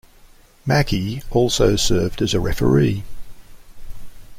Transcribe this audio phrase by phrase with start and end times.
[0.65, 3.03] Mackey also served as a referee.